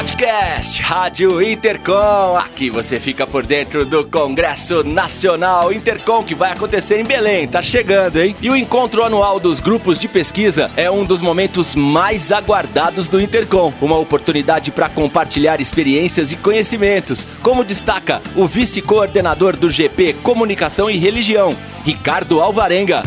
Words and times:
Podcast 0.00 0.80
Rádio 0.80 1.42
Intercom. 1.42 2.34
Aqui 2.38 2.70
você 2.70 2.98
fica 2.98 3.26
por 3.26 3.46
dentro 3.46 3.84
do 3.84 4.02
Congresso 4.02 4.82
Nacional 4.82 5.70
Intercom 5.70 6.22
que 6.22 6.34
vai 6.34 6.52
acontecer 6.52 6.98
em 6.98 7.04
Belém. 7.04 7.46
Tá 7.46 7.60
chegando, 7.60 8.18
hein? 8.18 8.34
E 8.40 8.48
o 8.48 8.56
encontro 8.56 9.04
anual 9.04 9.38
dos 9.38 9.60
grupos 9.60 9.98
de 9.98 10.08
pesquisa 10.08 10.70
é 10.74 10.90
um 10.90 11.04
dos 11.04 11.20
momentos 11.20 11.74
mais 11.74 12.32
aguardados 12.32 13.08
do 13.08 13.20
Intercom. 13.20 13.74
Uma 13.78 13.98
oportunidade 13.98 14.70
para 14.70 14.88
compartilhar 14.88 15.60
experiências 15.60 16.32
e 16.32 16.36
conhecimentos, 16.36 17.26
como 17.42 17.62
destaca 17.62 18.22
o 18.34 18.46
vice-coordenador 18.46 19.54
do 19.54 19.70
GP 19.70 20.14
Comunicação 20.22 20.88
e 20.88 20.96
Religião, 20.96 21.54
Ricardo 21.84 22.40
Alvarenga. 22.40 23.02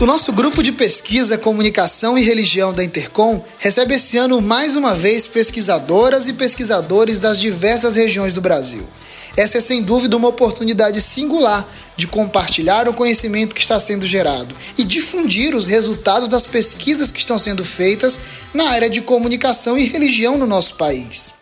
O 0.00 0.06
nosso 0.06 0.32
grupo 0.32 0.62
de 0.62 0.72
pesquisa 0.72 1.38
Comunicação 1.38 2.18
e 2.18 2.24
Religião 2.24 2.72
da 2.72 2.82
Intercom 2.82 3.44
recebe 3.58 3.94
esse 3.94 4.16
ano 4.16 4.40
mais 4.40 4.74
uma 4.74 4.94
vez 4.94 5.26
pesquisadoras 5.26 6.26
e 6.26 6.32
pesquisadores 6.32 7.20
das 7.20 7.38
diversas 7.38 7.94
regiões 7.94 8.32
do 8.32 8.40
Brasil. 8.40 8.88
Essa 9.36 9.58
é 9.58 9.60
sem 9.60 9.82
dúvida 9.82 10.16
uma 10.16 10.28
oportunidade 10.28 11.00
singular 11.00 11.64
de 11.96 12.06
compartilhar 12.06 12.88
o 12.88 12.94
conhecimento 12.94 13.54
que 13.54 13.60
está 13.60 13.78
sendo 13.78 14.06
gerado 14.06 14.54
e 14.76 14.82
difundir 14.82 15.54
os 15.54 15.66
resultados 15.66 16.28
das 16.28 16.44
pesquisas 16.44 17.12
que 17.12 17.20
estão 17.20 17.38
sendo 17.38 17.64
feitas 17.64 18.18
na 18.52 18.70
área 18.70 18.90
de 18.90 19.00
comunicação 19.00 19.78
e 19.78 19.84
religião 19.84 20.36
no 20.36 20.46
nosso 20.46 20.74
país. 20.74 21.32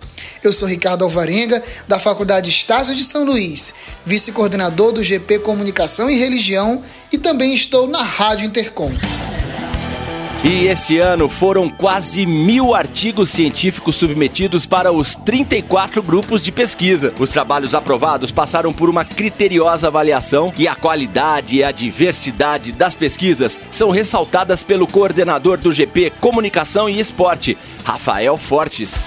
Eu 0.43 0.53
sou 0.53 0.67
Ricardo 0.67 1.05
Alvarenga, 1.05 1.63
da 1.87 1.99
Faculdade 1.99 2.49
Estácio 2.49 2.95
de 2.95 3.05
São 3.05 3.25
Luís, 3.25 3.75
vice-coordenador 4.07 4.93
do 4.93 5.03
GP 5.03 5.41
Comunicação 5.41 6.09
e 6.11 6.19
Religião 6.19 6.83
e 7.13 7.19
também 7.19 7.55
estou 7.55 7.87
na 7.87 8.03
Rádio 8.03 8.47
Intercom. 8.47 8.91
E 10.43 10.67
esse 10.69 10.97
ano 10.97 11.29
foram 11.29 11.69
quase 11.69 12.25
mil 12.25 12.75
artigos 12.75 13.29
científicos 13.29 13.97
submetidos 13.97 14.65
para 14.65 14.91
os 14.91 15.15
34 15.15 16.03
grupos 16.03 16.43
de 16.43 16.51
pesquisa. 16.51 17.13
Os 17.19 17.29
trabalhos 17.29 17.75
aprovados 17.75 18.33
passaram 18.33 18.73
por 18.73 18.89
uma 18.89 19.05
criteriosa 19.05 19.89
avaliação 19.89 20.51
e 20.57 20.67
a 20.67 20.75
qualidade 20.75 21.57
e 21.57 21.65
a 21.65 21.71
diversidade 21.71 22.73
das 22.73 22.95
pesquisas 22.95 23.61
são 23.71 23.91
ressaltadas 23.91 24.65
pelo 24.65 24.87
coordenador 24.87 25.59
do 25.59 25.71
GP 25.71 26.11
Comunicação 26.19 26.89
e 26.89 26.99
Esporte, 26.99 27.59
Rafael 27.85 28.39
Fortes. 28.39 29.05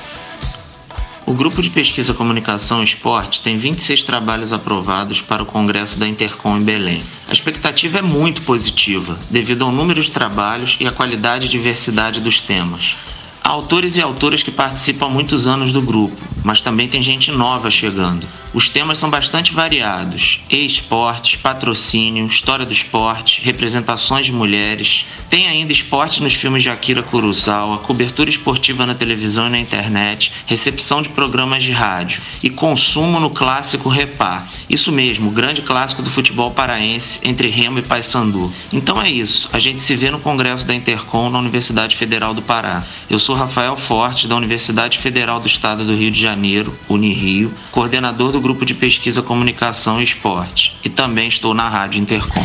O 1.26 1.34
Grupo 1.34 1.62
de 1.62 1.70
Pesquisa 1.70 2.14
Comunicação 2.14 2.82
e 2.82 2.84
Esporte 2.84 3.42
tem 3.42 3.56
26 3.56 4.04
trabalhos 4.04 4.52
aprovados 4.52 5.22
para 5.22 5.42
o 5.42 5.46
Congresso 5.46 5.98
da 5.98 6.06
Intercom 6.06 6.58
em 6.58 6.64
Belém. 6.64 7.02
A 7.30 7.34
expectativa 7.34 8.00
é 8.00 8.02
muito 8.02 8.42
positiva, 8.42 9.18
devido 9.32 9.64
ao 9.64 9.72
número 9.72 10.02
de 10.02 10.12
trabalhos 10.12 10.76
e 10.82 10.86
à 10.86 10.92
qualidade 10.92 11.46
e 11.46 11.50
diversidade 11.50 12.20
dos 12.20 12.42
temas. 12.42 12.98
Há 13.44 13.50
autores 13.50 13.98
e 13.98 14.02
autoras 14.02 14.42
que 14.42 14.52
participam 14.52 15.08
há 15.08 15.10
muitos 15.10 15.46
anos 15.48 15.74
do 15.74 15.82
grupo, 15.82 16.16
mas 16.46 16.62
também 16.62 16.88
tem 16.88 17.04
gente 17.04 17.30
nova 17.30 17.70
chegando. 17.70 18.26
Os 18.54 18.70
temas 18.70 19.00
são 19.00 19.10
bastante 19.10 19.52
variados: 19.52 20.42
esportes, 20.50 21.42
patrocínio, 21.42 22.28
história 22.28 22.66
do 22.66 22.72
esporte, 22.72 23.42
representações 23.44 24.28
de 24.28 24.32
mulheres. 24.32 25.06
Tem 25.28 25.48
ainda 25.48 25.74
esporte 25.74 26.22
nos 26.22 26.36
filmes 26.36 26.62
de 26.62 26.70
Akira 26.70 27.02
Kurosawa, 27.02 27.80
cobertura 27.80 28.30
esportiva 28.30 28.86
na 28.86 28.94
televisão 28.94 29.48
e 29.48 29.50
na 29.50 29.58
internet, 29.58 30.32
recepção 30.46 31.02
de 31.02 31.10
programas 31.10 31.64
de 31.64 31.72
rádio 31.72 32.22
e 32.44 32.50
consumo 32.52 33.20
no 33.20 33.32
clássico 33.32 33.90
Repá. 33.90 34.48
Isso 34.70 34.92
mesmo, 34.92 35.30
o 35.30 35.34
grande 35.34 35.64
clássico 35.64 36.04
do 36.04 36.12
futebol 36.12 36.52
paraense 36.52 37.20
entre 37.24 37.48
Remo 37.48 37.80
e 37.80 37.82
Paysandu. 37.82 38.54
Então 38.72 39.02
é 39.02 39.10
isso. 39.10 39.50
A 39.52 39.58
gente 39.58 39.82
se 39.82 39.96
vê 39.96 40.12
no 40.12 40.20
Congresso 40.20 40.68
da 40.68 40.76
Intercom 40.76 41.32
na 41.32 41.40
Universidade 41.40 41.96
Federal 41.96 42.36
do 42.36 42.42
Pará. 42.44 42.86
Eu 43.10 43.18
sou 43.18 43.33
Rafael 43.34 43.76
Forte, 43.76 44.28
da 44.28 44.36
Universidade 44.36 45.00
Federal 45.00 45.40
do 45.40 45.48
Estado 45.48 45.86
do 45.86 45.94
Rio 45.94 46.12
de 46.12 46.22
Janeiro, 46.22 46.74
Unirio, 46.90 47.54
coordenador 47.72 48.32
do 48.32 48.42
Grupo 48.42 48.66
de 48.66 48.74
Pesquisa 48.74 49.22
Comunicação 49.22 50.00
e 50.00 50.04
Esporte, 50.04 50.78
e 50.84 50.90
também 50.90 51.28
estou 51.28 51.54
na 51.54 51.68
Rádio 51.68 52.02
Intercom. 52.02 52.44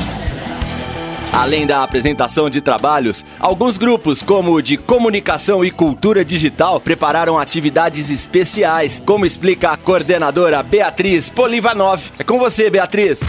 Além 1.33 1.67
da 1.67 1.85
apresentação 1.85 2.51
de 2.51 2.61
trabalhos, 2.61 3.25
alguns 3.39 3.79
grupos, 3.79 4.23
como 4.23 4.53
o 4.53 4.61
de 4.61 4.77
Comunicação 4.77 5.65
e 5.65 5.71
Cultura 5.71 6.25
Digital, 6.25 6.81
prepararam 6.81 7.39
atividades 7.39 8.11
especiais, 8.11 9.01
como 9.07 9.25
explica 9.25 9.71
a 9.71 9.77
coordenadora 9.77 10.63
Beatriz 10.65 11.31
Polivanov. 11.31 12.03
É 12.19 12.25
com 12.25 12.39
você, 12.39 12.69
Beatriz. 12.69 13.21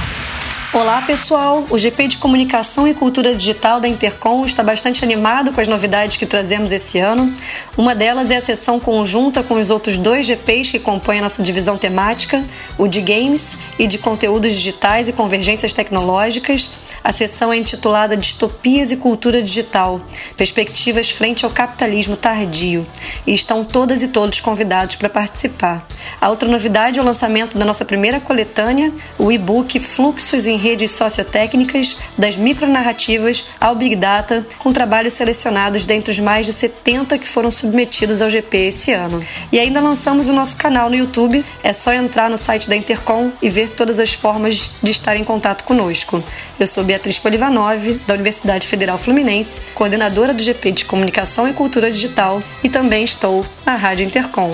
Olá 0.72 1.02
pessoal, 1.02 1.66
o 1.72 1.80
GP 1.80 2.10
de 2.10 2.18
Comunicação 2.20 2.88
e 2.88 2.94
Cultura 2.94 3.34
Digital 3.34 3.80
da 3.80 3.88
Intercom 3.88 4.46
está 4.46 4.62
bastante 4.62 5.04
animado 5.04 5.52
com 5.52 5.60
as 5.60 5.68
novidades 5.68 6.16
que 6.16 6.28
trazemos 6.28 6.72
esse 6.72 7.00
ano. 7.00 7.34
Uma 7.76 7.96
delas 7.96 8.30
é 8.30 8.38
a 8.38 8.42
sessão 8.42 8.80
conjunta 8.80 9.42
com 9.42 9.56
os 9.56 9.72
outros 9.72 9.98
dois 9.98 10.28
GPs 10.28 10.70
que 10.70 10.80
compõem 10.80 11.18
a 11.18 11.22
nossa 11.24 11.42
divisão 11.42 11.76
temática, 11.76 12.46
o 12.78 12.88
de 12.88 13.02
Games 13.02 13.58
e 13.80 13.88
de 13.88 13.98
Conteúdos 13.98 14.54
Digitais 14.54 15.08
e 15.08 15.14
Convergências 15.14 15.74
Tecnológicas. 15.74 16.70
A 17.04 17.12
sessão 17.12 17.52
é 17.52 17.58
intitulada 17.58 18.16
Distopias 18.16 18.92
e 18.92 18.98
Cultura 18.98 19.42
Digital 19.42 20.00
Perspectivas 20.38 21.10
frente 21.10 21.46
ao 21.46 21.52
capitalismo 21.52 22.16
tardio 22.16 22.86
e 23.26 23.34
estão 23.34 23.66
todas 23.66 24.04
e 24.04 24.08
todos 24.08 24.40
convidados 24.40 24.96
para 24.98 25.10
participar. 25.10 25.84
A 26.22 26.30
outra 26.30 26.50
novidade 26.50 27.00
é 27.00 27.02
o 27.02 27.06
lançamento 27.06 27.58
da 27.58 27.66
nossa 27.66 27.86
primeira 27.86 28.20
coletânea, 28.20 28.92
o 29.18 29.32
e-book 29.32 29.80
Fluxos 29.80 30.46
em 30.46 30.58
redes 30.58 30.92
sociotécnicas, 30.92 31.98
das 32.18 32.36
micronarrativas 32.38 33.46
ao 33.60 33.76
Big 33.76 33.96
Data, 33.96 34.46
com 34.58 34.72
trabalhos 34.72 35.14
selecionados 35.14 35.86
dentre 35.86 36.12
os 36.12 36.20
mais 36.20 36.46
de 36.46 36.54
70 36.54 37.18
que 37.18 37.28
foram 37.28 37.52
submetidos 37.52 38.22
ao 38.22 38.30
GP 38.30 38.58
esse 38.58 38.92
ano. 38.92 39.24
E 39.52 39.60
ainda 39.60 39.82
lançamos 39.82 40.28
o 40.28 40.34
nosso 40.34 40.58
canal 40.58 40.90
no 40.90 40.96
YouTube, 40.96 41.44
é 41.64 41.74
só 41.74 41.94
entrar 41.94 42.30
no 42.30 42.38
site 42.38 42.70
da 42.70 42.76
Intercom 42.76 43.32
e 43.42 43.50
ver 43.50 43.70
todas 43.70 44.00
as 44.00 44.14
formas 44.14 44.72
de 44.82 44.92
estar 44.92 45.16
em 45.16 45.24
contato 45.24 45.64
conosco. 45.64 46.24
Eu 46.60 46.68
sou 46.68 46.84
Beatriz 46.84 47.18
Polivanov, 47.18 47.94
da 48.06 48.14
Universidade 48.14 48.68
Federal 48.68 48.98
Fluminense, 48.98 49.62
coordenadora 49.74 50.34
do 50.34 50.42
GP 50.42 50.72
de 50.72 50.86
Comunicação 50.86 51.48
e 51.48 51.54
Cultura 51.54 51.92
Digital 51.92 52.42
e 52.64 52.70
também 52.70 53.04
estou 53.04 53.44
na 53.66 53.76
Rádio 53.76 54.06
Intercom. 54.06 54.52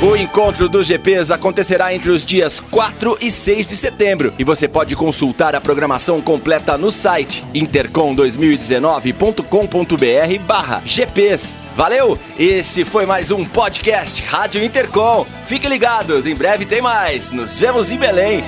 O 0.00 0.14
encontro 0.14 0.68
dos 0.68 0.86
GPs 0.86 1.32
acontecerá 1.32 1.92
entre 1.92 2.12
os 2.12 2.24
dias 2.24 2.60
4 2.60 3.18
e 3.20 3.32
6 3.32 3.66
de 3.66 3.74
setembro 3.74 4.32
e 4.38 4.44
você 4.44 4.68
pode 4.68 4.94
consultar 4.94 5.56
a 5.56 5.60
programação 5.60 6.22
completa 6.22 6.78
no 6.78 6.92
site 6.92 7.44
intercom2019.com.br 7.52 10.38
barra 10.46 10.80
GPs. 10.84 11.56
Valeu! 11.74 12.16
Esse 12.38 12.84
foi 12.84 13.06
mais 13.06 13.32
um 13.32 13.44
podcast 13.44 14.22
Rádio 14.22 14.62
Intercom. 14.62 15.26
Fiquem 15.46 15.68
ligados, 15.68 16.28
em 16.28 16.34
breve 16.36 16.64
tem 16.64 16.80
mais. 16.80 17.32
Nos 17.32 17.58
vemos 17.58 17.90
em 17.90 17.98
Belém. 17.98 18.44